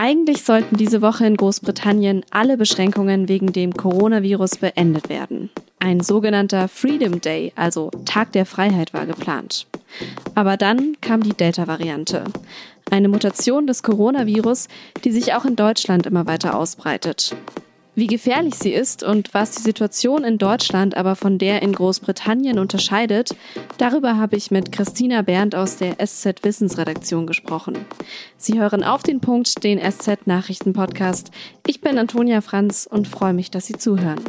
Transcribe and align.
Eigentlich 0.00 0.44
sollten 0.44 0.76
diese 0.76 1.02
Woche 1.02 1.26
in 1.26 1.36
Großbritannien 1.36 2.24
alle 2.30 2.56
Beschränkungen 2.56 3.28
wegen 3.28 3.52
dem 3.52 3.74
Coronavirus 3.74 4.58
beendet 4.58 5.08
werden. 5.08 5.50
Ein 5.80 5.98
sogenannter 5.98 6.68
Freedom 6.68 7.20
Day, 7.20 7.52
also 7.56 7.90
Tag 8.04 8.30
der 8.30 8.46
Freiheit, 8.46 8.94
war 8.94 9.06
geplant. 9.06 9.66
Aber 10.36 10.56
dann 10.56 10.96
kam 11.00 11.24
die 11.24 11.34
Delta-Variante. 11.34 12.22
Eine 12.88 13.08
Mutation 13.08 13.66
des 13.66 13.82
Coronavirus, 13.82 14.68
die 15.02 15.10
sich 15.10 15.34
auch 15.34 15.44
in 15.44 15.56
Deutschland 15.56 16.06
immer 16.06 16.28
weiter 16.28 16.56
ausbreitet. 16.56 17.34
Wie 17.98 18.06
gefährlich 18.06 18.54
sie 18.54 18.72
ist 18.72 19.02
und 19.02 19.34
was 19.34 19.56
die 19.56 19.62
Situation 19.62 20.22
in 20.22 20.38
Deutschland 20.38 20.96
aber 20.96 21.16
von 21.16 21.36
der 21.36 21.62
in 21.62 21.72
Großbritannien 21.72 22.60
unterscheidet, 22.60 23.34
darüber 23.78 24.16
habe 24.16 24.36
ich 24.36 24.52
mit 24.52 24.70
Christina 24.70 25.22
Berndt 25.22 25.56
aus 25.56 25.78
der 25.78 25.96
SZ 25.98 26.44
Wissensredaktion 26.44 27.26
gesprochen. 27.26 27.76
Sie 28.36 28.60
hören 28.60 28.84
auf 28.84 29.02
den 29.02 29.18
Punkt 29.18 29.64
den 29.64 29.80
SZ 29.80 30.28
Nachrichten 30.28 30.74
Podcast. 30.74 31.32
Ich 31.66 31.80
bin 31.80 31.98
Antonia 31.98 32.40
Franz 32.40 32.88
und 32.88 33.08
freue 33.08 33.32
mich, 33.32 33.50
dass 33.50 33.66
Sie 33.66 33.74
zuhören. 33.74 34.20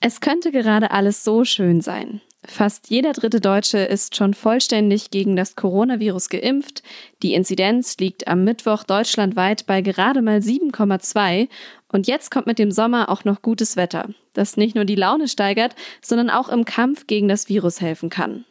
Es 0.00 0.20
könnte 0.20 0.50
gerade 0.50 0.90
alles 0.90 1.22
so 1.22 1.44
schön 1.44 1.80
sein. 1.80 2.22
Fast 2.44 2.88
jeder 2.88 3.12
dritte 3.12 3.40
Deutsche 3.40 3.78
ist 3.78 4.16
schon 4.16 4.32
vollständig 4.32 5.10
gegen 5.10 5.36
das 5.36 5.56
Coronavirus 5.56 6.30
geimpft. 6.30 6.82
Die 7.22 7.34
Inzidenz 7.34 7.98
liegt 7.98 8.28
am 8.28 8.44
Mittwoch 8.44 8.82
deutschlandweit 8.82 9.66
bei 9.66 9.82
gerade 9.82 10.22
mal 10.22 10.38
7,2. 10.38 11.48
Und 11.92 12.06
jetzt 12.06 12.30
kommt 12.30 12.46
mit 12.46 12.58
dem 12.58 12.70
Sommer 12.70 13.10
auch 13.10 13.24
noch 13.24 13.42
gutes 13.42 13.76
Wetter, 13.76 14.08
das 14.32 14.56
nicht 14.56 14.74
nur 14.74 14.86
die 14.86 14.94
Laune 14.94 15.28
steigert, 15.28 15.74
sondern 16.00 16.30
auch 16.30 16.48
im 16.48 16.64
Kampf 16.64 17.06
gegen 17.06 17.28
das 17.28 17.50
Virus 17.50 17.82
helfen 17.82 18.08
kann. 18.08 18.46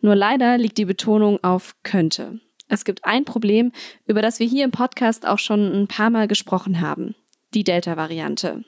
Nur 0.00 0.14
leider 0.14 0.56
liegt 0.56 0.78
die 0.78 0.84
Betonung 0.86 1.42
auf 1.44 1.74
könnte. 1.82 2.40
Es 2.68 2.84
gibt 2.84 3.04
ein 3.04 3.24
Problem, 3.24 3.72
über 4.06 4.22
das 4.22 4.40
wir 4.40 4.46
hier 4.46 4.64
im 4.64 4.70
Podcast 4.70 5.26
auch 5.26 5.38
schon 5.38 5.72
ein 5.72 5.86
paar 5.86 6.10
Mal 6.10 6.28
gesprochen 6.28 6.80
haben. 6.80 7.14
Die 7.52 7.62
Delta-Variante. 7.62 8.64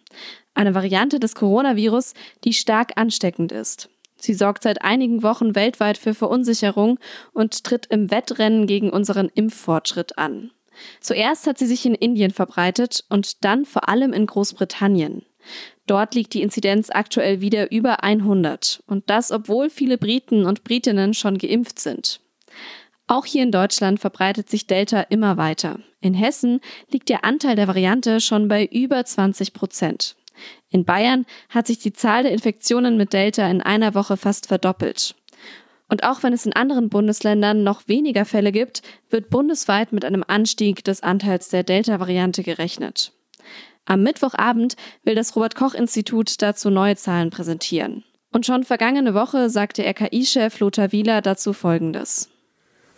Eine 0.55 0.75
Variante 0.75 1.19
des 1.19 1.35
Coronavirus, 1.35 2.15
die 2.45 2.53
stark 2.53 2.93
ansteckend 2.97 3.53
ist. 3.53 3.89
Sie 4.19 4.35
sorgt 4.35 4.65
seit 4.65 4.83
einigen 4.83 5.23
Wochen 5.23 5.55
weltweit 5.55 5.97
für 5.99 6.15
Verunsicherung 6.15 6.99
und 7.33 7.65
tritt 7.65 7.87
im 7.87 8.11
Wettrennen 8.11 8.67
gegen 8.67 8.91
unseren 8.91 9.29
Impffortschritt 9.29 10.19
an. 10.19 10.51
Zuerst 11.01 11.47
hat 11.47 11.59
sie 11.59 11.67
sich 11.67 11.87
in 11.87 11.95
Indien 11.95 12.31
verbreitet 12.31 13.05
und 13.09 13.45
dann 13.45 13.65
vor 13.65 13.89
allem 13.89 14.13
in 14.13 14.27
Großbritannien. 14.27 15.23
Dort 15.87 16.15
liegt 16.15 16.35
die 16.35 16.43
Inzidenz 16.43 16.91
aktuell 16.91 17.41
wieder 17.41 17.73
über 17.73 18.03
100 18.03 18.83
und 18.87 19.09
das 19.09 19.33
obwohl 19.33 19.71
viele 19.71 19.99
Briten 19.99 20.45
und 20.45 20.65
Britinnen 20.65 21.15
schon 21.15 21.39
geimpft 21.39 21.79
sind. 21.79 22.21
Auch 23.07 23.25
hier 23.25 23.43
in 23.43 23.51
Deutschland 23.51 24.01
verbreitet 24.01 24.51
sich 24.51 24.67
Delta 24.67 25.01
immer 25.01 25.39
weiter. 25.39 25.81
In 26.01 26.13
Hessen 26.13 26.61
liegt 26.91 27.09
der 27.09 27.25
Anteil 27.25 27.57
der 27.57 27.67
Variante 27.67 28.21
schon 28.21 28.49
bei 28.49 28.67
über 28.67 29.03
20 29.03 29.55
Prozent. 29.55 30.15
In 30.71 30.85
Bayern 30.85 31.27
hat 31.49 31.67
sich 31.67 31.79
die 31.79 31.93
Zahl 31.93 32.23
der 32.23 32.33
Infektionen 32.33 32.97
mit 32.97 33.13
Delta 33.13 33.49
in 33.49 33.63
einer 33.63 33.95
Woche 33.95 34.17
fast 34.17 34.47
verdoppelt. 34.47 35.15
Und 35.89 36.05
auch 36.05 36.23
wenn 36.23 36.33
es 36.33 36.45
in 36.45 36.53
anderen 36.53 36.91
Bundesländern 36.91 37.65
noch 37.65 37.89
weniger 37.89 38.25
Fälle 38.25 38.53
gibt, 38.53 38.83
wird 39.09 39.31
bundesweit 39.31 39.93
mit 39.93 40.05
einem 40.05 40.25
Anstieg 40.27 40.85
des 40.85 41.03
Anteils 41.03 41.49
der 41.49 41.63
Delta-Variante 41.63 42.43
gerechnet. 42.43 43.13
Am 43.87 44.03
Mittwochabend 44.03 44.77
will 45.03 45.15
das 45.15 45.35
Robert 45.35 45.55
Koch 45.55 45.73
Institut 45.73 46.43
dazu 46.43 46.69
neue 46.69 46.97
Zahlen 46.97 47.31
präsentieren. 47.31 48.05
Und 48.31 48.45
schon 48.45 48.65
vergangene 48.65 49.15
Woche 49.15 49.49
sagte 49.49 49.83
RKI-Chef 49.83 50.61
Lothar 50.61 50.93
Wieler 50.93 51.23
dazu 51.23 51.55
Folgendes. 51.55 52.29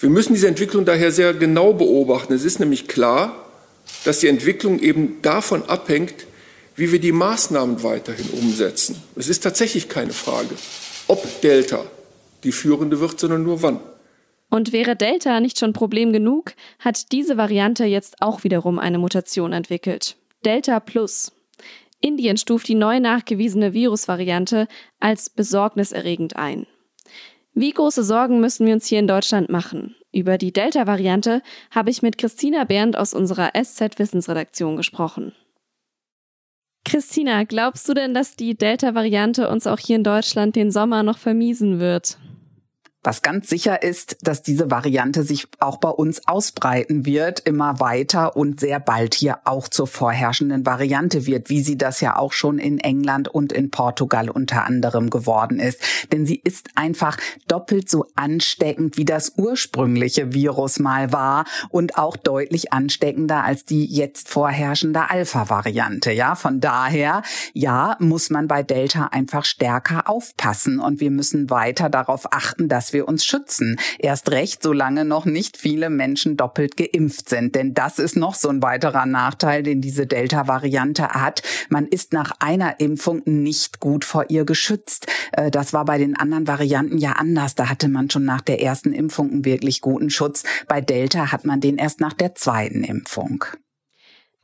Wir 0.01 0.11
müssen 0.11 0.33
diese 0.33 0.49
Entwicklung 0.49 0.85
daher 0.85 1.13
sehr 1.13 1.35
genau 1.35 1.73
beobachten. 1.73 2.33
Es 2.33 2.45
ist 2.45 2.59
nämlich 2.59 2.89
klar, 2.89 3.37
dass 4.05 4.19
die 4.19 4.29
Entwicklung 4.29 4.81
eben 4.81 5.23
davon 5.23 5.63
abhängt, 5.69 6.27
wie 6.77 6.93
wir 6.93 7.01
die 7.01 7.13
Maßnahmen 7.13 7.83
weiterhin 7.83 8.31
umsetzen. 8.31 9.03
Es 9.17 9.29
ist 9.29 9.43
tatsächlich 9.43 9.89
keine 9.89 10.13
Frage, 10.13 10.55
ob 11.09 11.41
Delta 11.41 11.85
die 12.45 12.53
führende 12.53 13.01
wird, 13.01 13.21
sondern 13.21 13.43
nur 13.43 13.63
wann. 13.63 13.81
Und 14.49 14.73
wäre 14.73 14.97
Delta 14.97 15.41
nicht 15.41 15.59
schon 15.59 15.73
Problem 15.73 16.13
genug, 16.13 16.55
hat 16.79 17.13
diese 17.13 17.37
Variante 17.37 17.85
jetzt 17.85 18.21
auch 18.21 18.43
wiederum 18.43 18.79
eine 18.79 18.99
Mutation 18.99 19.53
entwickelt. 19.53 20.17
Delta 20.45 20.81
Plus. 20.81 21.33
Indien 22.01 22.37
stuft 22.37 22.67
die 22.69 22.75
neu 22.75 22.99
nachgewiesene 22.99 23.75
Virusvariante 23.75 24.67
als 24.99 25.31
besorgniserregend 25.31 26.37
ein. 26.37 26.67
Wie 27.53 27.73
große 27.73 28.03
Sorgen 28.03 28.41
müssen 28.41 28.67
wir 28.67 28.75
uns 28.75 28.87
hier 28.87 29.01
in 29.01 29.07
Deutschland 29.07 29.51
machen? 29.51 29.97
Über 30.13 30.39
die 30.39 30.53
Delta-Variante 30.53 31.43
habe 31.71 31.91
ich 31.91 32.03
mit 32.03 32.17
Christina 32.17 32.65
Berndt 32.65 32.97
aus 32.97 33.13
unserer 33.13 33.53
SZ-Wissensredaktion 33.55 34.77
gesprochen. 34.77 35.33
Christina, 36.91 37.45
glaubst 37.45 37.89
du 37.89 37.95
denn, 37.95 38.15
dass 38.15 38.35
die 38.35 38.57
Delta-Variante 38.57 39.49
uns 39.49 39.69
auch 39.69 39.79
hier 39.79 39.95
in 39.95 40.03
Deutschland 40.03 40.57
den 40.57 40.73
Sommer 40.73 41.05
noch 41.05 41.19
vermiesen 41.19 41.79
wird? 41.79 42.19
Was 43.03 43.23
ganz 43.23 43.49
sicher 43.49 43.83
ist, 43.83 44.19
dass 44.21 44.43
diese 44.43 44.71
Variante 44.71 45.23
sich 45.23 45.47
auch 45.59 45.79
bei 45.79 45.89
uns 45.89 46.29
ausbreiten 46.29 47.07
wird, 47.07 47.41
immer 47.41 47.81
weiter 47.81 48.37
und 48.37 48.61
sehr 48.61 48.79
bald 48.79 49.15
hier 49.15 49.39
auch 49.45 49.69
zur 49.69 49.87
vorherrschenden 49.87 50.67
Variante 50.67 51.25
wird, 51.25 51.49
wie 51.49 51.63
sie 51.63 51.79
das 51.79 52.03
ja 52.03 52.19
auch 52.19 52.35
schon 52.35 52.59
in 52.59 52.79
England 52.79 53.29
und 53.29 53.55
in 53.55 53.71
Portugal 53.71 54.29
unter 54.29 54.67
anderem 54.67 55.09
geworden 55.09 55.61
ist. 55.61 55.81
Denn 56.13 56.27
sie 56.27 56.43
ist 56.45 56.69
einfach 56.75 57.17
doppelt 57.49 57.89
so 57.89 58.05
ansteckend, 58.17 58.99
wie 58.99 59.07
das 59.07 59.33
ursprüngliche 59.35 60.35
Virus 60.35 60.79
mal 60.79 61.11
war 61.11 61.47
und 61.71 61.97
auch 61.97 62.19
deutlich 62.19 62.75
ansteckender 62.75 63.45
als 63.45 63.65
die 63.65 63.87
jetzt 63.87 64.29
vorherrschende 64.29 65.09
Alpha-Variante. 65.09 66.13
Ja, 66.13 66.35
von 66.35 66.61
daher, 66.61 67.23
ja, 67.55 67.97
muss 67.99 68.29
man 68.29 68.47
bei 68.47 68.63
Delta 68.63 69.07
einfach 69.07 69.47
stärker 69.47 70.07
aufpassen 70.07 70.81
und 70.81 71.01
wir 71.01 71.11
müssen 71.11 71.49
weiter 71.49 71.89
darauf 71.89 72.31
achten, 72.31 72.69
dass 72.69 72.90
wir 72.93 73.09
uns 73.09 73.25
schützen. 73.25 73.79
Erst 73.99 74.31
recht, 74.31 74.63
solange 74.63 75.05
noch 75.05 75.25
nicht 75.25 75.57
viele 75.57 75.91
Menschen 75.91 76.37
doppelt 76.37 76.77
geimpft 76.77 77.29
sind. 77.29 77.55
Denn 77.55 77.75
das 77.75 77.99
ist 77.99 78.17
noch 78.17 78.35
so 78.35 78.49
ein 78.49 78.63
weiterer 78.63 79.07
Nachteil, 79.07 79.63
den 79.63 79.81
diese 79.81 80.07
Delta-Variante 80.07 81.09
hat. 81.09 81.43
Man 81.69 81.87
ist 81.87 82.13
nach 82.13 82.33
einer 82.41 82.81
Impfung 82.81 83.23
nicht 83.25 83.81
gut 83.81 84.05
vor 84.05 84.27
ihr 84.29 84.45
geschützt. 84.45 85.07
Äh, 85.33 85.51
das 85.51 85.73
war 85.73 85.85
bei 85.85 85.99
den 85.99 86.17
anderen 86.17 86.47
Varianten 86.47 86.99
ja 86.99 87.13
anders. 87.13 87.55
Da 87.55 87.69
hatte 87.69 87.89
man 87.89 88.11
schon 88.11 88.25
nach 88.25 88.41
der 88.41 88.63
ersten 88.63 88.93
Impfung 88.93 89.31
einen 89.31 89.45
wirklich 89.45 89.81
guten 89.81 90.11
Schutz. 90.11 90.45
Bei 90.69 90.81
Delta 90.81 91.33
hat 91.33 91.45
man 91.45 91.61
den 91.61 91.79
erst 91.79 92.01
nach 92.01 92.13
der 92.13 92.35
zweiten 92.35 92.85
Impfung. 92.85 93.45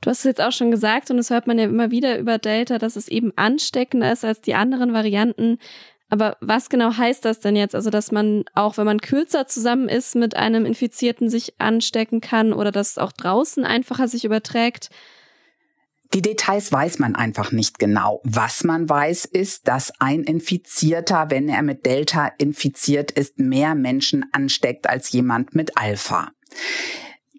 Du 0.01 0.11
hast 0.11 0.19
es 0.19 0.25
jetzt 0.25 0.41
auch 0.41 0.53
schon 0.53 0.71
gesagt 0.71 1.11
und 1.11 1.17
das 1.17 1.31
hört 1.31 1.47
man 1.47 1.59
ja 1.59 1.65
immer 1.65 1.91
wieder 1.91 2.19
über 2.19 2.39
Delta, 2.39 2.79
dass 2.79 2.97
es 2.97 3.09
eben 3.09 3.33
ansteckender 3.37 4.13
ist 4.13 4.25
als 4.25 4.41
die 4.41 4.55
anderen 4.55 4.93
Varianten. 4.93 5.59
Aber 6.09 6.37
was 6.41 6.69
genau 6.69 6.97
heißt 6.97 7.25
das 7.25 7.41
denn 7.41 7.57
jetzt? 7.57 7.75
Also, 7.75 7.91
dass 7.91 8.13
man 8.13 8.45
auch, 8.55 8.77
wenn 8.77 8.87
man 8.87 9.01
kürzer 9.01 9.47
zusammen 9.47 9.89
ist, 9.89 10.15
mit 10.15 10.37
einem 10.37 10.65
Infizierten 10.65 11.29
sich 11.29 11.55
anstecken 11.59 12.21
kann 12.21 12.53
oder 12.53 12.71
dass 12.71 12.91
es 12.91 12.99
auch 12.99 13.13
draußen 13.13 13.65
einfacher 13.65 14.07
sich 14.07 14.25
überträgt? 14.25 14.91
Die 16.15 16.23
Details 16.23 16.71
weiß 16.71 17.01
man 17.01 17.17
einfach 17.17 17.51
nicht 17.51 17.81
genau. 17.81 18.21
Was 18.23 18.63
man 18.63 18.89
weiß, 18.89 19.25
ist, 19.25 19.67
dass 19.67 19.93
ein 19.99 20.23
Infizierter, 20.23 21.27
wenn 21.31 21.49
er 21.49 21.63
mit 21.63 21.85
Delta 21.85 22.31
infiziert 22.39 23.11
ist, 23.11 23.41
mehr 23.41 23.75
Menschen 23.75 24.25
ansteckt 24.33 24.89
als 24.89 25.11
jemand 25.11 25.57
mit 25.57 25.77
Alpha. 25.77 26.31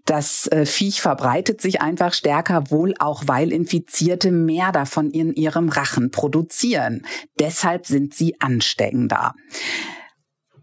Das 0.07 0.47
äh, 0.47 0.66
Viech 0.66 1.01
verbreitet 1.01 1.59
sich 1.59 1.81
einfach 1.81 2.13
stärker, 2.13 2.72
wohl 2.72 2.94
auch 2.97 3.23
weil 3.28 3.51
Infizierte 3.51 4.31
mehr 4.31 4.72
davon 4.72 5.12
in 5.12 5.34
ihrem 5.34 5.68
Rachen 5.68 6.12
produzieren. 6.12 7.05
Deshalb 7.40 7.85
sind 7.85 8.14
sie 8.14 8.40
ansteckender 8.40 9.35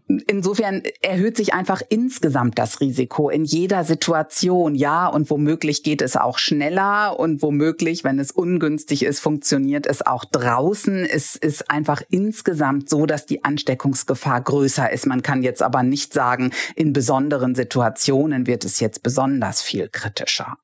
insofern 0.07 0.83
erhöht 1.01 1.35
sich 1.37 1.53
einfach 1.53 1.81
insgesamt 1.89 2.59
das 2.59 2.79
Risiko 2.79 3.29
in 3.29 3.43
jeder 3.43 3.83
Situation, 3.83 4.75
ja, 4.75 5.07
und 5.07 5.29
womöglich 5.29 5.83
geht 5.83 6.01
es 6.01 6.15
auch 6.15 6.37
schneller 6.37 7.19
und 7.19 7.41
womöglich, 7.41 8.03
wenn 8.03 8.19
es 8.19 8.31
ungünstig 8.31 9.03
ist, 9.03 9.19
funktioniert 9.19 9.87
es 9.87 10.05
auch 10.05 10.25
draußen. 10.25 11.05
Es 11.05 11.35
ist 11.35 11.71
einfach 11.71 12.01
insgesamt 12.09 12.89
so, 12.89 13.05
dass 13.05 13.25
die 13.25 13.43
Ansteckungsgefahr 13.43 14.41
größer 14.41 14.91
ist. 14.91 15.07
Man 15.07 15.23
kann 15.23 15.43
jetzt 15.43 15.63
aber 15.63 15.83
nicht 15.83 16.13
sagen, 16.13 16.51
in 16.75 16.93
besonderen 16.93 17.55
Situationen 17.55 18.47
wird 18.47 18.65
es 18.65 18.79
jetzt 18.79 19.01
besonders 19.01 19.61
viel 19.61 19.89
kritischer. 19.89 20.57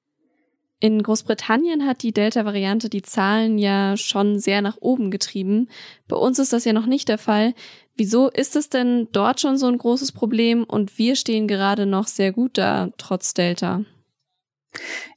In 0.83 1.03
Großbritannien 1.03 1.85
hat 1.85 2.01
die 2.01 2.11
Delta-Variante 2.11 2.89
die 2.89 3.03
Zahlen 3.03 3.59
ja 3.59 3.95
schon 3.97 4.39
sehr 4.39 4.63
nach 4.63 4.77
oben 4.79 5.11
getrieben. 5.11 5.69
Bei 6.07 6.15
uns 6.15 6.39
ist 6.39 6.53
das 6.53 6.65
ja 6.65 6.73
noch 6.73 6.87
nicht 6.87 7.07
der 7.07 7.19
Fall. 7.19 7.53
Wieso 7.95 8.29
ist 8.29 8.55
es 8.55 8.69
denn 8.69 9.07
dort 9.11 9.41
schon 9.41 9.57
so 9.57 9.67
ein 9.67 9.77
großes 9.77 10.11
Problem 10.11 10.63
und 10.63 10.97
wir 10.97 11.15
stehen 11.15 11.47
gerade 11.47 11.85
noch 11.85 12.07
sehr 12.07 12.31
gut 12.31 12.57
da, 12.57 12.89
trotz 12.97 13.33
Delta? 13.33 13.83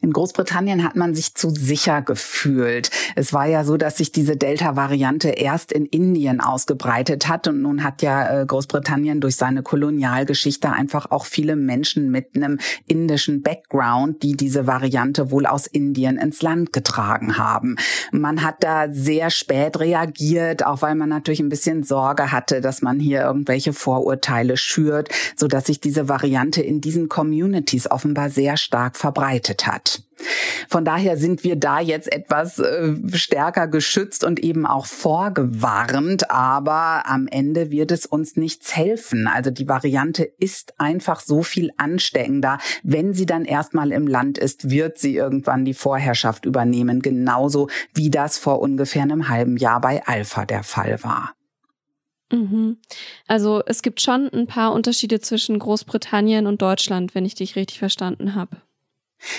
In 0.00 0.12
Großbritannien 0.12 0.84
hat 0.84 0.96
man 0.96 1.14
sich 1.14 1.34
zu 1.34 1.50
sicher 1.50 2.02
gefühlt. 2.02 2.90
Es 3.14 3.32
war 3.32 3.46
ja 3.46 3.64
so, 3.64 3.76
dass 3.76 3.96
sich 3.96 4.12
diese 4.12 4.36
Delta-Variante 4.36 5.30
erst 5.30 5.72
in 5.72 5.86
Indien 5.86 6.40
ausgebreitet 6.40 7.28
hat 7.28 7.48
und 7.48 7.62
nun 7.62 7.84
hat 7.84 8.02
ja 8.02 8.42
äh, 8.42 8.46
Großbritannien 8.46 9.20
durch 9.20 9.36
seine 9.36 9.62
Kolonialgeschichte 9.62 10.70
einfach 10.70 11.10
auch 11.10 11.24
viele 11.24 11.56
Menschen 11.56 12.10
mit 12.10 12.34
einem 12.34 12.58
indischen 12.86 13.42
Background, 13.42 14.22
die 14.22 14.36
diese 14.36 14.66
Variante 14.66 15.30
wohl 15.30 15.46
aus 15.46 15.66
Indien 15.66 16.18
ins 16.18 16.42
Land 16.42 16.72
getragen 16.72 17.38
haben. 17.38 17.76
Man 18.10 18.42
hat 18.42 18.62
da 18.62 18.92
sehr 18.92 19.30
spät 19.30 19.78
reagiert, 19.80 20.66
auch 20.66 20.82
weil 20.82 20.96
man 20.96 21.08
natürlich 21.08 21.40
ein 21.40 21.48
bisschen 21.48 21.82
Sorge 21.82 22.32
hatte, 22.32 22.60
dass 22.60 22.82
man 22.82 22.98
hier 22.98 23.22
irgendwelche 23.22 23.72
Vorurteile 23.72 24.56
schürt, 24.56 25.08
so 25.36 25.46
dass 25.46 25.66
sich 25.66 25.80
diese 25.80 26.08
Variante 26.08 26.60
in 26.60 26.80
diesen 26.80 27.08
Communities 27.08 27.90
offenbar 27.90 28.28
sehr 28.28 28.56
stark 28.56 28.96
verbreitet 28.96 29.43
hat. 29.48 30.02
Von 30.68 30.84
daher 30.84 31.16
sind 31.16 31.44
wir 31.44 31.56
da 31.56 31.80
jetzt 31.80 32.10
etwas 32.10 32.58
äh, 32.58 32.94
stärker 33.12 33.68
geschützt 33.68 34.24
und 34.24 34.40
eben 34.40 34.66
auch 34.66 34.86
vorgewarnt, 34.86 36.30
aber 36.30 37.04
am 37.06 37.26
Ende 37.26 37.70
wird 37.70 37.90
es 37.90 38.06
uns 38.06 38.36
nichts 38.36 38.76
helfen. 38.76 39.26
Also 39.26 39.50
die 39.50 39.68
Variante 39.68 40.24
ist 40.24 40.74
einfach 40.78 41.20
so 41.20 41.42
viel 41.42 41.70
ansteckender. 41.76 42.58
Wenn 42.82 43.12
sie 43.12 43.26
dann 43.26 43.44
erstmal 43.44 43.92
im 43.92 44.06
Land 44.06 44.38
ist, 44.38 44.70
wird 44.70 44.98
sie 44.98 45.16
irgendwann 45.16 45.64
die 45.64 45.74
Vorherrschaft 45.74 46.46
übernehmen, 46.46 47.02
genauso 47.02 47.68
wie 47.94 48.10
das 48.10 48.38
vor 48.38 48.60
ungefähr 48.60 49.02
einem 49.02 49.28
halben 49.28 49.56
Jahr 49.56 49.80
bei 49.80 50.06
Alpha 50.06 50.44
der 50.46 50.62
Fall 50.62 51.02
war. 51.02 51.34
Mhm. 52.32 52.78
Also 53.26 53.62
es 53.66 53.82
gibt 53.82 54.00
schon 54.00 54.28
ein 54.32 54.46
paar 54.46 54.72
Unterschiede 54.72 55.20
zwischen 55.20 55.58
Großbritannien 55.58 56.46
und 56.46 56.62
Deutschland, 56.62 57.14
wenn 57.14 57.24
ich 57.24 57.34
dich 57.34 57.56
richtig 57.56 57.78
verstanden 57.78 58.34
habe. 58.34 58.56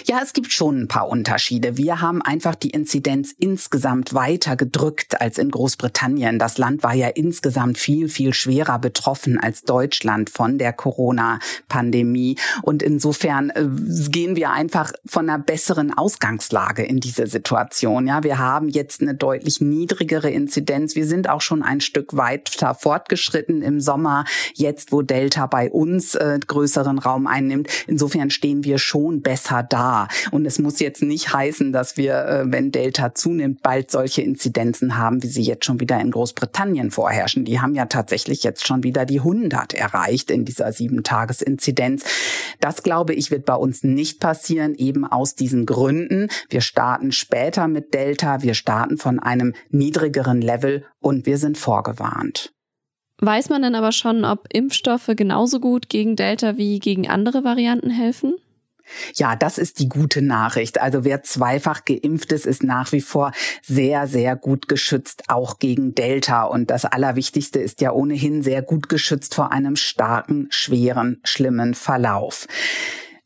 Ja, 0.05 0.19
es 0.21 0.33
gibt 0.33 0.51
schon 0.51 0.81
ein 0.81 0.87
paar 0.87 1.07
Unterschiede. 1.09 1.77
Wir 1.77 2.01
haben 2.01 2.21
einfach 2.21 2.55
die 2.55 2.69
Inzidenz 2.69 3.33
insgesamt 3.37 4.13
weiter 4.13 4.55
gedrückt 4.55 5.21
als 5.21 5.37
in 5.37 5.51
Großbritannien. 5.51 6.39
Das 6.39 6.57
Land 6.57 6.83
war 6.83 6.93
ja 6.93 7.07
insgesamt 7.07 7.77
viel, 7.77 8.09
viel 8.09 8.33
schwerer 8.33 8.79
betroffen 8.79 9.39
als 9.39 9.63
Deutschland 9.63 10.29
von 10.29 10.57
der 10.57 10.73
Corona-Pandemie. 10.73 12.37
Und 12.63 12.83
insofern 12.83 13.49
äh, 13.51 13.67
gehen 14.09 14.35
wir 14.35 14.51
einfach 14.51 14.91
von 15.05 15.29
einer 15.29 15.39
besseren 15.39 15.93
Ausgangslage 15.95 16.83
in 16.83 16.99
diese 16.99 17.27
Situation. 17.27 18.07
Ja, 18.07 18.23
wir 18.23 18.37
haben 18.37 18.69
jetzt 18.69 19.01
eine 19.01 19.15
deutlich 19.15 19.61
niedrigere 19.61 20.29
Inzidenz. 20.29 20.95
Wir 20.95 21.05
sind 21.05 21.29
auch 21.29 21.41
schon 21.41 21.63
ein 21.63 21.81
Stück 21.81 22.15
weiter 22.15 22.75
fortgeschritten 22.75 23.61
im 23.61 23.79
Sommer, 23.79 24.25
jetzt 24.53 24.91
wo 24.91 25.01
Delta 25.01 25.45
bei 25.45 25.69
uns 25.69 26.15
äh, 26.15 26.39
größeren 26.45 26.99
Raum 26.99 27.27
einnimmt. 27.27 27.69
Insofern 27.87 28.29
stehen 28.29 28.63
wir 28.63 28.79
schon 28.79 29.21
besser 29.21 29.63
da. 29.69 30.07
Und 30.31 30.45
es 30.45 30.59
muss 30.59 30.79
jetzt 30.79 31.01
nicht 31.01 31.33
heißen, 31.33 31.71
dass 31.71 31.97
wir, 31.97 32.25
äh, 32.25 32.43
wenn 32.47 32.71
Delta 32.71 33.13
zunimmt, 33.13 33.61
bald 33.61 33.91
solche 33.91 34.21
Inzidenzen 34.21 34.97
haben, 34.97 35.23
wie 35.23 35.27
sie 35.27 35.43
jetzt 35.43 35.65
schon 35.65 35.79
wieder 35.79 35.99
in 35.99 36.11
Großbritannien 36.11 36.91
vorherrschen. 36.91 37.45
Die 37.45 37.59
haben 37.59 37.75
ja 37.75 37.85
tatsächlich 37.85 38.43
jetzt 38.43 38.65
schon 38.65 38.83
wieder 38.83 39.05
die 39.05 39.19
100 39.19 39.73
erreicht 39.73 40.31
in 40.31 40.45
dieser 40.45 40.71
Sieben-Tages-Inzidenz. 40.71 42.03
Das, 42.59 42.83
glaube 42.83 43.13
ich, 43.13 43.31
wird 43.31 43.45
bei 43.45 43.55
uns 43.55 43.83
nicht 43.83 44.19
passieren, 44.19 44.75
eben 44.75 45.05
aus 45.05 45.35
diesen 45.35 45.65
Gründen. 45.65 46.29
Wir 46.49 46.61
starten 46.61 47.11
später 47.11 47.67
mit 47.67 47.93
Delta, 47.93 48.41
wir 48.41 48.53
starten 48.53 48.97
von 48.97 49.19
einem 49.19 49.53
niedrigeren 49.69 50.41
Level 50.41 50.85
und 50.99 51.25
wir 51.25 51.37
sind 51.37 51.57
vorgewarnt. 51.57 52.51
Weiß 53.19 53.49
man 53.49 53.61
denn 53.61 53.75
aber 53.75 53.91
schon, 53.91 54.25
ob 54.25 54.47
Impfstoffe 54.51 55.11
genauso 55.15 55.59
gut 55.59 55.87
gegen 55.87 56.15
Delta 56.15 56.57
wie 56.57 56.79
gegen 56.79 57.07
andere 57.07 57.43
Varianten 57.43 57.89
helfen? 57.89 58.35
Ja, 59.15 59.35
das 59.35 59.57
ist 59.57 59.79
die 59.79 59.89
gute 59.89 60.21
Nachricht. 60.21 60.81
Also 60.81 61.03
wer 61.03 61.23
zweifach 61.23 61.85
geimpft 61.85 62.31
ist, 62.31 62.45
ist 62.45 62.63
nach 62.63 62.91
wie 62.91 63.01
vor 63.01 63.31
sehr, 63.61 64.07
sehr 64.07 64.35
gut 64.35 64.67
geschützt, 64.67 65.23
auch 65.27 65.59
gegen 65.59 65.95
Delta. 65.95 66.43
Und 66.43 66.69
das 66.69 66.85
Allerwichtigste 66.85 67.59
ist 67.59 67.81
ja 67.81 67.91
ohnehin 67.91 68.41
sehr 68.43 68.61
gut 68.61 68.89
geschützt 68.89 69.35
vor 69.35 69.51
einem 69.51 69.75
starken, 69.75 70.47
schweren, 70.49 71.19
schlimmen 71.23 71.73
Verlauf. 71.73 72.47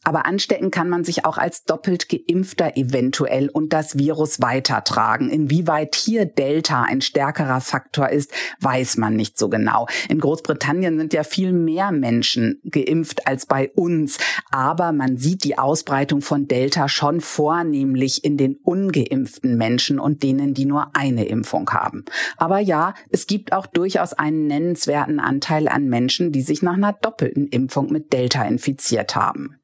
Aber 0.03 0.25
anstecken 0.25 0.71
kann 0.71 0.87
man 0.89 1.03
sich 1.03 1.25
auch 1.25 1.37
als 1.37 1.65
doppelt 1.65 2.07
geimpfter 2.07 2.77
eventuell 2.77 3.49
und 3.49 3.73
das 3.73 3.97
Virus 3.97 4.41
weitertragen. 4.41 5.29
Inwieweit 5.29 5.95
hier 5.95 6.25
Delta 6.25 6.83
ein 6.83 7.01
stärkerer 7.01 7.59
Faktor 7.59 8.09
ist, 8.09 8.31
weiß 8.61 8.97
man 8.97 9.15
nicht 9.15 9.37
so 9.37 9.49
genau. 9.49 9.87
In 10.07 10.19
Großbritannien 10.19 10.97
sind 10.97 11.13
ja 11.13 11.23
viel 11.23 11.51
mehr 11.51 11.91
Menschen 11.91 12.61
geimpft 12.63 13.27
als 13.27 13.45
bei 13.45 13.69
uns. 13.75 14.17
Aber 14.51 14.93
man 14.93 15.17
sieht 15.17 15.43
die 15.43 15.57
Ausbreitung 15.57 16.21
von 16.21 16.47
Delta 16.47 16.87
schon 16.87 17.19
vornehmlich 17.19 18.23
in 18.23 18.37
den 18.37 18.55
ungeimpften 18.63 19.57
Menschen 19.57 19.99
und 19.99 20.23
denen, 20.23 20.53
die 20.53 20.65
nur 20.65 20.95
eine 20.95 21.25
Impfung 21.25 21.69
haben. 21.71 22.05
Aber 22.37 22.59
ja, 22.59 22.93
es 23.09 23.27
gibt 23.27 23.51
auch 23.51 23.67
durchaus 23.67 24.13
einen 24.13 24.47
nennenswerten 24.47 25.19
Anteil 25.19 25.67
an 25.67 25.87
Menschen, 25.87 26.31
die 26.31 26.41
sich 26.41 26.61
nach 26.61 26.73
einer 26.73 26.93
doppelten 26.93 27.47
Impfung 27.47 27.91
mit 27.91 28.13
Delta 28.13 28.43
infiziert 28.43 29.15
haben. 29.15 29.58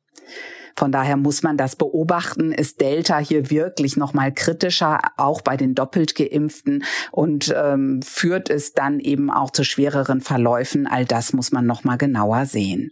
Von 0.78 0.92
daher 0.92 1.16
muss 1.16 1.42
man 1.42 1.58
das 1.58 1.76
beobachten. 1.76 2.52
Ist 2.52 2.82
Delta 2.82 3.20
hier 3.20 3.50
wirklich 3.50 3.96
noch 3.96 4.14
mal 4.14 4.34
kritischer, 4.34 5.00
auch 5.18 5.42
bei 5.42 5.56
den 5.56 5.74
doppelt 5.74 6.16
geimpften 6.16 6.84
und 7.12 7.54
ähm, 7.56 8.02
führt 8.02 8.50
es 8.50 8.74
dann 8.74 9.00
eben 9.00 9.32
auch 9.32 9.52
zu 9.52 9.64
schwereren 9.64 10.22
Verläufen? 10.22 10.86
All 10.86 11.06
das 11.06 11.32
muss 11.32 11.52
man 11.52 11.66
noch 11.66 11.84
mal 11.86 11.98
genauer 11.98 12.46
sehen. 12.46 12.92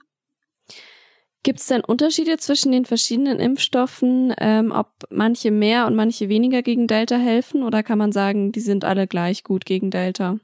Gibt 1.44 1.60
es 1.60 1.68
denn 1.68 1.82
Unterschiede 1.82 2.38
zwischen 2.38 2.72
den 2.72 2.86
verschiedenen 2.86 3.38
Impfstoffen, 3.38 4.34
ähm, 4.40 4.72
ob 4.72 4.88
manche 5.10 5.52
mehr 5.52 5.88
und 5.88 5.96
manche 5.96 6.30
weniger 6.30 6.62
gegen 6.62 6.88
Delta 6.88 7.18
helfen 7.18 7.64
oder 7.64 7.84
kann 7.84 7.98
man 7.98 8.14
sagen, 8.14 8.54
die 8.54 8.62
sind 8.62 8.86
alle 8.86 9.08
gleich 9.08 9.44
gut 9.44 9.66
gegen 9.66 9.92
Delta? 9.92 10.38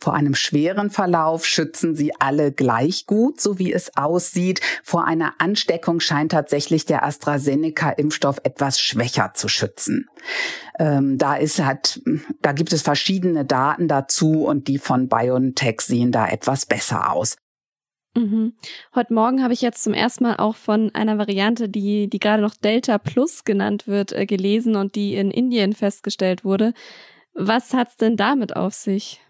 Vor 0.00 0.14
einem 0.14 0.34
schweren 0.34 0.90
Verlauf 0.90 1.46
schützen 1.46 1.94
sie 1.94 2.12
alle 2.18 2.52
gleich 2.52 3.06
gut, 3.06 3.40
so 3.40 3.58
wie 3.58 3.72
es 3.72 3.96
aussieht. 3.96 4.60
Vor 4.82 5.04
einer 5.04 5.34
Ansteckung 5.38 6.00
scheint 6.00 6.32
tatsächlich 6.32 6.84
der 6.84 7.04
AstraZeneca-Impfstoff 7.04 8.40
etwas 8.44 8.80
schwächer 8.80 9.32
zu 9.34 9.48
schützen. 9.48 10.08
Ähm, 10.78 11.18
da 11.18 11.36
ist 11.36 11.60
hat, 11.60 12.00
da 12.40 12.52
gibt 12.52 12.72
es 12.72 12.82
verschiedene 12.82 13.44
Daten 13.44 13.88
dazu 13.88 14.44
und 14.44 14.68
die 14.68 14.78
von 14.78 15.08
BioNTech 15.08 15.80
sehen 15.80 16.12
da 16.12 16.28
etwas 16.28 16.66
besser 16.66 17.12
aus. 17.12 17.36
Mhm. 18.16 18.54
Heute 18.94 19.14
Morgen 19.14 19.42
habe 19.42 19.52
ich 19.52 19.60
jetzt 19.60 19.84
zum 19.84 19.94
ersten 19.94 20.24
Mal 20.24 20.36
auch 20.36 20.56
von 20.56 20.92
einer 20.94 21.16
Variante, 21.16 21.68
die, 21.68 22.08
die 22.08 22.18
gerade 22.18 22.42
noch 22.42 22.56
Delta 22.56 22.98
Plus 22.98 23.44
genannt 23.44 23.86
wird, 23.86 24.12
äh, 24.12 24.26
gelesen 24.26 24.74
und 24.74 24.96
die 24.96 25.14
in 25.14 25.30
Indien 25.30 25.74
festgestellt 25.74 26.44
wurde. 26.44 26.72
Was 27.34 27.72
hat's 27.72 27.96
denn 27.96 28.16
damit 28.16 28.56
auf 28.56 28.74
sich? 28.74 29.20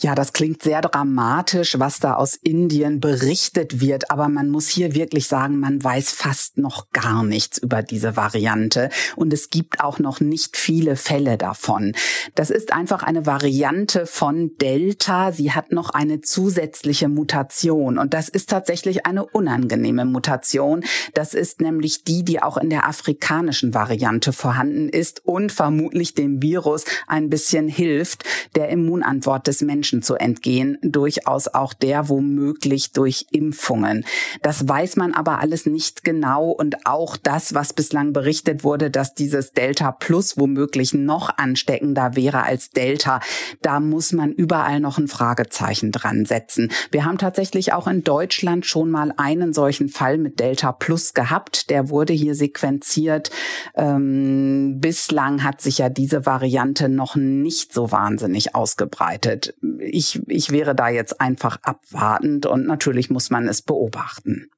Ja, 0.00 0.14
das 0.14 0.32
klingt 0.32 0.62
sehr 0.62 0.80
dramatisch, 0.82 1.78
was 1.78 1.98
da 1.98 2.14
aus 2.14 2.34
Indien 2.34 3.00
berichtet 3.00 3.80
wird, 3.80 4.10
aber 4.10 4.28
man 4.28 4.50
muss 4.50 4.68
hier 4.68 4.94
wirklich 4.94 5.26
sagen, 5.26 5.58
man 5.58 5.82
weiß 5.82 6.10
fast 6.12 6.58
noch 6.58 6.90
gar 6.90 7.22
nichts 7.22 7.58
über 7.58 7.82
diese 7.82 8.16
Variante 8.16 8.90
und 9.16 9.32
es 9.32 9.50
gibt 9.50 9.80
auch 9.80 9.98
noch 9.98 10.20
nicht 10.20 10.56
viele 10.56 10.96
Fälle 10.96 11.38
davon. 11.38 11.92
Das 12.34 12.50
ist 12.50 12.72
einfach 12.72 13.02
eine 13.02 13.26
Variante 13.26 14.06
von 14.06 14.56
Delta. 14.60 15.32
Sie 15.32 15.52
hat 15.52 15.72
noch 15.72 15.90
eine 15.90 16.20
zusätzliche 16.20 17.08
Mutation 17.08 17.98
und 17.98 18.12
das 18.12 18.28
ist 18.28 18.50
tatsächlich 18.50 19.06
eine 19.06 19.24
unangenehme 19.24 20.04
Mutation. 20.04 20.84
Das 21.14 21.32
ist 21.32 21.60
nämlich 21.60 22.04
die, 22.04 22.24
die 22.24 22.42
auch 22.42 22.58
in 22.58 22.70
der 22.70 22.86
afrikanischen 22.86 23.72
Variante 23.72 24.32
vorhanden 24.32 24.88
ist 24.88 25.24
und 25.24 25.52
vermutlich 25.52 26.14
dem 26.14 26.42
Virus 26.42 26.84
ein 27.06 27.30
bisschen 27.30 27.68
hilft, 27.68 28.24
der 28.54 28.68
Immunantwort 28.68 29.46
des 29.46 29.53
des 29.54 29.62
Menschen 29.62 30.02
zu 30.02 30.16
entgehen, 30.16 30.78
durchaus 30.82 31.48
auch 31.48 31.72
der 31.72 32.08
womöglich 32.08 32.92
durch 32.92 33.26
Impfungen. 33.30 34.04
Das 34.42 34.68
weiß 34.68 34.96
man 34.96 35.14
aber 35.14 35.38
alles 35.38 35.66
nicht 35.66 36.04
genau 36.04 36.50
und 36.50 36.86
auch 36.86 37.16
das, 37.16 37.54
was 37.54 37.72
bislang 37.72 38.12
berichtet 38.12 38.64
wurde, 38.64 38.90
dass 38.90 39.14
dieses 39.14 39.52
Delta 39.52 39.92
Plus 39.92 40.36
womöglich 40.36 40.92
noch 40.92 41.36
ansteckender 41.36 42.16
wäre 42.16 42.42
als 42.42 42.70
Delta, 42.70 43.20
da 43.62 43.80
muss 43.80 44.12
man 44.12 44.32
überall 44.32 44.80
noch 44.80 44.98
ein 44.98 45.08
Fragezeichen 45.08 45.92
dran 45.92 46.24
setzen. 46.24 46.70
Wir 46.90 47.04
haben 47.04 47.18
tatsächlich 47.18 47.72
auch 47.72 47.86
in 47.86 48.02
Deutschland 48.02 48.66
schon 48.66 48.90
mal 48.90 49.12
einen 49.16 49.52
solchen 49.52 49.88
Fall 49.88 50.18
mit 50.18 50.40
Delta 50.40 50.72
Plus 50.72 51.14
gehabt. 51.14 51.70
Der 51.70 51.90
wurde 51.90 52.12
hier 52.12 52.34
sequenziert. 52.34 53.30
Ähm, 53.76 54.80
bislang 54.80 55.44
hat 55.44 55.60
sich 55.60 55.78
ja 55.78 55.88
diese 55.88 56.26
Variante 56.26 56.88
noch 56.88 57.14
nicht 57.14 57.72
so 57.72 57.92
wahnsinnig 57.92 58.54
ausgebreitet 58.54 59.43
ich, 59.78 60.20
ich 60.28 60.50
wäre 60.50 60.74
da 60.74 60.88
jetzt 60.88 61.20
einfach 61.20 61.58
abwartend 61.62 62.46
und 62.46 62.66
natürlich 62.66 63.10
muss 63.10 63.30
man 63.30 63.48
es 63.48 63.62
beobachten. 63.62 64.50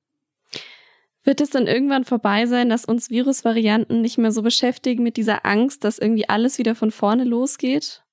Wird 1.25 1.41
es 1.41 1.51
dann 1.51 1.67
irgendwann 1.67 2.05
vorbei 2.05 2.47
sein, 2.47 2.69
dass 2.69 2.85
uns 2.85 3.11
Virusvarianten 3.11 4.01
nicht 4.01 4.17
mehr 4.17 4.31
so 4.31 4.43
beschäftigen 4.43 5.03
mit 5.03 5.17
dieser 5.17 5.45
Angst, 5.45 5.83
dass 5.83 5.99
irgendwie 5.99 6.29
alles 6.29 6.59
wieder 6.59 6.77
von 6.77 6.93
vorne 6.93 7.25
losgeht? 7.25 8.06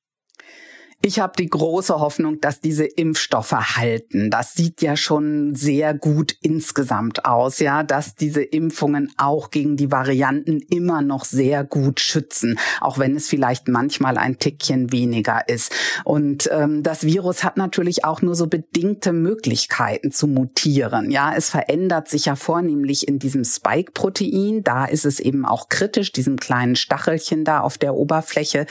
Ich 1.05 1.19
habe 1.19 1.33
die 1.37 1.49
große 1.49 1.99
Hoffnung, 1.99 2.39
dass 2.39 2.61
diese 2.61 2.85
Impfstoffe 2.85 3.51
halten. 3.51 4.29
Das 4.29 4.53
sieht 4.53 4.81
ja 4.81 4.95
schon 4.95 5.53
sehr 5.53 5.93
gut 5.93 6.37
insgesamt 6.39 7.25
aus, 7.25 7.59
ja, 7.59 7.83
dass 7.83 8.15
diese 8.15 8.41
Impfungen 8.41 9.11
auch 9.17 9.51
gegen 9.51 9.75
die 9.75 9.91
Varianten 9.91 10.61
immer 10.69 11.01
noch 11.01 11.25
sehr 11.25 11.65
gut 11.65 11.99
schützen, 11.99 12.57
auch 12.79 12.99
wenn 12.99 13.17
es 13.17 13.27
vielleicht 13.27 13.67
manchmal 13.67 14.17
ein 14.17 14.39
Tickchen 14.39 14.93
weniger 14.93 15.49
ist. 15.49 15.75
Und 16.05 16.49
ähm, 16.53 16.83
das 16.83 17.03
Virus 17.03 17.43
hat 17.43 17.57
natürlich 17.57 18.05
auch 18.05 18.21
nur 18.21 18.35
so 18.35 18.47
bedingte 18.47 19.11
Möglichkeiten 19.11 20.09
zu 20.09 20.25
mutieren. 20.25 21.11
Ja, 21.11 21.33
es 21.35 21.49
verändert 21.49 22.07
sich 22.07 22.27
ja 22.27 22.37
vornehmlich 22.37 23.09
in 23.09 23.19
diesem 23.19 23.43
Spike-Protein. 23.43 24.63
Da 24.63 24.85
ist 24.85 25.03
es 25.03 25.19
eben 25.19 25.45
auch 25.45 25.67
kritisch, 25.67 26.13
diesem 26.13 26.37
kleinen 26.37 26.77
Stachelchen 26.77 27.43
da 27.43 27.59
auf 27.59 27.77
der 27.77 27.93
Oberfläche. 27.93 28.67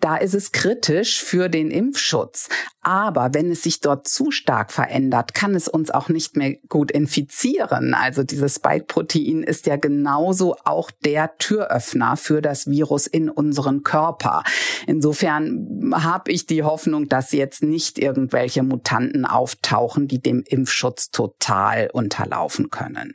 Da 0.00 0.16
ist 0.16 0.34
es 0.34 0.50
kritisch 0.50 1.22
für 1.22 1.48
den 1.48 1.67
den 1.68 1.70
Impfschutz. 1.70 2.48
Aber 2.80 3.34
wenn 3.34 3.50
es 3.50 3.62
sich 3.62 3.80
dort 3.80 4.08
zu 4.08 4.30
stark 4.30 4.72
verändert, 4.72 5.34
kann 5.34 5.54
es 5.54 5.68
uns 5.68 5.90
auch 5.90 6.08
nicht 6.08 6.36
mehr 6.36 6.56
gut 6.68 6.90
infizieren. 6.90 7.94
Also 7.94 8.22
dieses 8.22 8.56
Spike-Protein 8.56 9.42
ist 9.42 9.66
ja 9.66 9.76
genauso 9.76 10.56
auch 10.64 10.90
der 11.04 11.36
Türöffner 11.38 12.16
für 12.16 12.40
das 12.40 12.66
Virus 12.66 13.06
in 13.06 13.28
unseren 13.28 13.82
Körper. 13.82 14.42
Insofern 14.86 15.92
habe 15.94 16.32
ich 16.32 16.46
die 16.46 16.62
Hoffnung, 16.62 17.08
dass 17.08 17.32
jetzt 17.32 17.62
nicht 17.62 17.98
irgendwelche 17.98 18.62
Mutanten 18.62 19.24
auftauchen, 19.26 20.08
die 20.08 20.20
dem 20.20 20.42
Impfschutz 20.46 21.10
total 21.10 21.90
unterlaufen 21.92 22.70
können. 22.70 23.14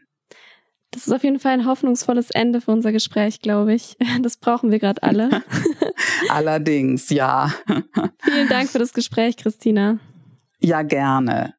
Das 0.93 1.07
ist 1.07 1.13
auf 1.13 1.23
jeden 1.23 1.39
Fall 1.39 1.53
ein 1.53 1.65
hoffnungsvolles 1.65 2.29
Ende 2.29 2.61
für 2.61 2.71
unser 2.71 2.91
Gespräch, 2.91 3.39
glaube 3.39 3.73
ich. 3.73 3.97
Das 4.21 4.37
brauchen 4.37 4.69
wir 4.69 4.77
gerade 4.77 5.01
alle. 5.01 5.43
Allerdings, 6.29 7.09
ja. 7.09 7.51
Vielen 8.23 8.47
Dank 8.47 8.69
für 8.69 8.79
das 8.79 8.93
Gespräch, 8.93 9.37
Christina. 9.37 9.99
Ja, 10.59 10.81
gerne. 10.81 11.55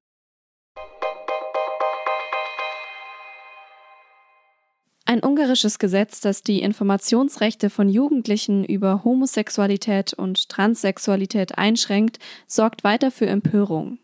Ein 5.07 5.23
ungarisches 5.23 5.79
Gesetz, 5.79 6.21
das 6.21 6.43
die 6.43 6.63
Informationsrechte 6.63 7.69
von 7.69 7.91
Jugendlichen 7.91 8.65
über 8.65 9.05
Homosexualität 9.05 10.15
und 10.15 10.49
Transsexualität 10.49 11.59
einschränkt, 11.59 12.19
sorgt 12.47 12.83
weiter 12.83 13.11
für 13.11 13.27
Empörung. 13.27 13.99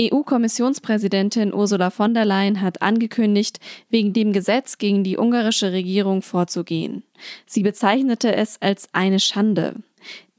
EU-Kommissionspräsidentin 0.00 1.52
Ursula 1.52 1.90
von 1.90 2.14
der 2.14 2.24
Leyen 2.24 2.62
hat 2.62 2.80
angekündigt, 2.80 3.60
wegen 3.90 4.14
dem 4.14 4.32
Gesetz 4.32 4.78
gegen 4.78 5.04
die 5.04 5.18
ungarische 5.18 5.72
Regierung 5.72 6.22
vorzugehen. 6.22 7.02
Sie 7.44 7.62
bezeichnete 7.62 8.34
es 8.34 8.60
als 8.62 8.88
eine 8.92 9.20
Schande. 9.20 9.74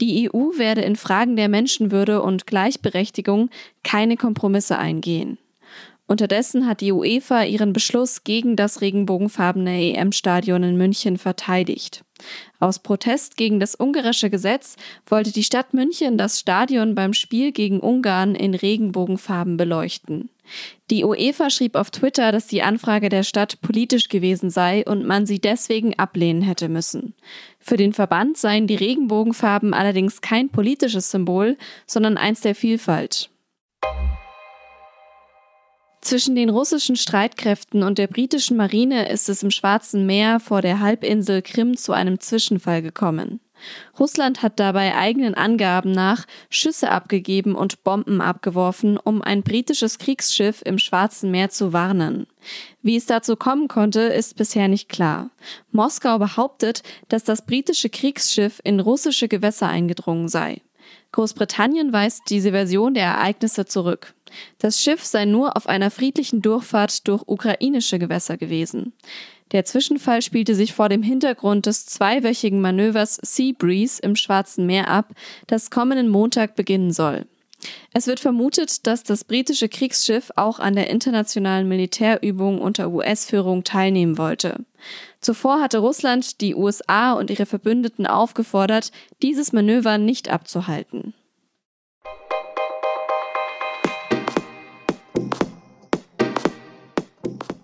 Die 0.01 0.29
EU 0.31 0.57
werde 0.57 0.81
in 0.81 0.95
Fragen 0.95 1.35
der 1.35 1.49
Menschenwürde 1.49 2.21
und 2.21 2.47
Gleichberechtigung 2.47 3.49
keine 3.83 4.15
Kompromisse 4.15 4.77
eingehen. 4.77 5.37
Unterdessen 6.09 6.65
hat 6.65 6.81
die 6.81 6.91
UEFA 6.91 7.43
ihren 7.43 7.71
Beschluss 7.71 8.23
gegen 8.23 8.55
das 8.55 8.81
regenbogenfarbene 8.81 9.93
EM-Stadion 9.93 10.63
in 10.63 10.75
München 10.75 11.19
verteidigt. 11.19 12.03
Aus 12.59 12.79
Protest 12.79 13.37
gegen 13.37 13.59
das 13.59 13.79
ungarische 13.79 14.31
Gesetz 14.31 14.75
wollte 15.05 15.31
die 15.31 15.43
Stadt 15.43 15.75
München 15.75 16.17
das 16.17 16.39
Stadion 16.39 16.95
beim 16.95 17.13
Spiel 17.13 17.51
gegen 17.51 17.79
Ungarn 17.79 18.33
in 18.33 18.55
Regenbogenfarben 18.55 19.55
beleuchten. 19.55 20.31
Die 20.89 21.03
UEFA 21.03 21.51
schrieb 21.51 21.75
auf 21.75 21.91
Twitter, 21.91 22.31
dass 22.31 22.47
die 22.47 22.63
Anfrage 22.63 23.09
der 23.09 23.21
Stadt 23.21 23.61
politisch 23.61 24.09
gewesen 24.09 24.49
sei 24.49 24.83
und 24.85 25.05
man 25.05 25.27
sie 25.27 25.39
deswegen 25.39 25.93
ablehnen 25.99 26.41
hätte 26.41 26.69
müssen. 26.69 27.13
Für 27.59 27.77
den 27.77 27.93
Verband 27.93 28.35
seien 28.35 28.65
die 28.65 28.73
Regenbogenfarben 28.73 29.75
allerdings 29.75 30.21
kein 30.21 30.49
politisches 30.49 31.11
Symbol, 31.11 31.55
sondern 31.85 32.17
eins 32.17 32.41
der 32.41 32.55
Vielfalt. 32.55 33.29
Zwischen 36.09 36.33
den 36.33 36.49
russischen 36.49 36.95
Streitkräften 36.95 37.83
und 37.83 37.99
der 37.99 38.07
britischen 38.07 38.57
Marine 38.57 39.09
ist 39.09 39.29
es 39.29 39.43
im 39.43 39.51
Schwarzen 39.51 40.07
Meer 40.07 40.39
vor 40.39 40.63
der 40.63 40.79
Halbinsel 40.79 41.43
Krim 41.43 41.77
zu 41.77 41.93
einem 41.93 42.19
Zwischenfall 42.19 42.81
gekommen. 42.81 43.41
Russland 43.99 44.41
hat 44.41 44.59
dabei 44.59 44.95
eigenen 44.95 45.35
Angaben 45.35 45.91
nach 45.91 46.25
Schüsse 46.49 46.89
abgegeben 46.89 47.53
und 47.53 47.83
Bomben 47.83 48.21
abgeworfen, 48.21 48.97
um 48.97 49.21
ein 49.21 49.43
britisches 49.43 49.99
Kriegsschiff 49.99 50.63
im 50.65 50.79
Schwarzen 50.79 51.29
Meer 51.29 51.51
zu 51.51 51.73
warnen. 51.73 52.25
Wie 52.81 52.95
es 52.95 53.05
dazu 53.05 53.35
kommen 53.35 53.67
konnte, 53.67 53.99
ist 53.99 54.35
bisher 54.35 54.67
nicht 54.67 54.89
klar. 54.89 55.29
Moskau 55.71 56.17
behauptet, 56.17 56.81
dass 57.09 57.23
das 57.23 57.45
britische 57.45 57.91
Kriegsschiff 57.91 58.59
in 58.63 58.79
russische 58.79 59.27
Gewässer 59.27 59.67
eingedrungen 59.67 60.27
sei. 60.27 60.63
Großbritannien 61.11 61.91
weist 61.91 62.23
diese 62.29 62.51
Version 62.51 62.93
der 62.93 63.05
Ereignisse 63.05 63.65
zurück. 63.65 64.13
Das 64.59 64.81
Schiff 64.81 65.03
sei 65.03 65.25
nur 65.25 65.57
auf 65.57 65.67
einer 65.67 65.91
friedlichen 65.91 66.41
Durchfahrt 66.41 67.07
durch 67.07 67.23
ukrainische 67.25 67.99
Gewässer 67.99 68.37
gewesen. 68.37 68.93
Der 69.51 69.65
Zwischenfall 69.65 70.21
spielte 70.21 70.53
sich 70.53 70.73
vor 70.73 70.89
dem 70.89 71.01
Hintergrund 71.01 71.65
des 71.65 71.87
zweiwöchigen 71.87 72.61
Manövers 72.61 73.15
Sea 73.23 73.53
Breeze 73.57 73.99
im 74.01 74.15
Schwarzen 74.15 74.67
Meer 74.67 74.89
ab, 74.89 75.13
das 75.47 75.71
kommenden 75.71 76.07
Montag 76.07 76.55
beginnen 76.55 76.91
soll. 76.91 77.25
Es 77.93 78.07
wird 78.07 78.19
vermutet, 78.19 78.87
dass 78.87 79.03
das 79.03 79.23
britische 79.23 79.69
Kriegsschiff 79.69 80.31
auch 80.35 80.59
an 80.59 80.75
der 80.75 80.89
internationalen 80.89 81.67
Militärübung 81.67 82.61
unter 82.61 82.89
US-Führung 82.89 83.63
teilnehmen 83.63 84.17
wollte. 84.17 84.65
Zuvor 85.21 85.61
hatte 85.61 85.79
Russland 85.79 86.41
die 86.41 86.55
USA 86.55 87.13
und 87.13 87.29
ihre 87.29 87.45
Verbündeten 87.45 88.07
aufgefordert, 88.07 88.91
dieses 89.21 89.51
Manöver 89.51 89.97
nicht 89.97 90.29
abzuhalten. 90.29 91.13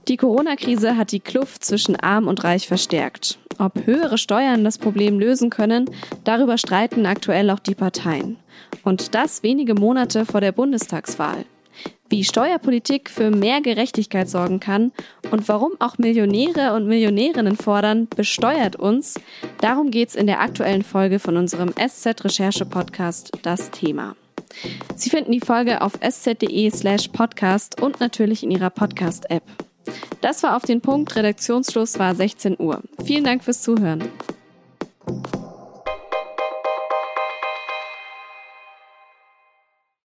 Die 0.07 0.17
Corona-Krise 0.17 0.97
hat 0.97 1.11
die 1.11 1.19
Kluft 1.19 1.65
zwischen 1.65 1.95
Arm 1.95 2.27
und 2.27 2.43
Reich 2.43 2.67
verstärkt. 2.67 3.39
Ob 3.57 3.85
höhere 3.85 4.17
Steuern 4.17 4.63
das 4.63 4.77
Problem 4.77 5.19
lösen 5.19 5.49
können, 5.49 5.89
darüber 6.23 6.57
streiten 6.57 7.05
aktuell 7.05 7.49
auch 7.49 7.59
die 7.59 7.75
Parteien. 7.75 8.37
Und 8.83 9.15
das 9.15 9.43
wenige 9.43 9.75
Monate 9.75 10.25
vor 10.25 10.41
der 10.41 10.51
Bundestagswahl. 10.51 11.45
Wie 12.07 12.23
Steuerpolitik 12.23 13.09
für 13.09 13.31
mehr 13.31 13.61
Gerechtigkeit 13.61 14.29
sorgen 14.29 14.59
kann 14.59 14.91
und 15.31 15.49
warum 15.49 15.71
auch 15.79 15.97
Millionäre 15.97 16.73
und 16.73 16.87
Millionärinnen 16.87 17.55
fordern, 17.55 18.07
besteuert 18.15 18.75
uns, 18.75 19.19
darum 19.59 19.89
geht's 19.89 20.15
in 20.15 20.27
der 20.27 20.39
aktuellen 20.39 20.83
Folge 20.83 21.17
von 21.17 21.35
unserem 21.35 21.73
SZ-Recherche-Podcast 21.73 23.31
Das 23.41 23.71
Thema. 23.71 24.15
Sie 24.95 25.09
finden 25.09 25.31
die 25.31 25.39
Folge 25.39 25.81
auf 25.81 25.93
sz.de 25.99 26.69
slash 26.69 27.07
podcast 27.09 27.81
und 27.81 27.99
natürlich 27.99 28.43
in 28.43 28.51
Ihrer 28.51 28.69
Podcast-App. 28.69 29.64
Das 30.21 30.43
war 30.43 30.55
auf 30.55 30.63
den 30.63 30.81
Punkt. 30.81 31.15
Redaktionsschluss 31.15 31.99
war 31.99 32.15
16 32.15 32.57
Uhr. 32.59 32.81
Vielen 33.03 33.23
Dank 33.23 33.43
fürs 33.43 33.61
Zuhören. 33.61 34.03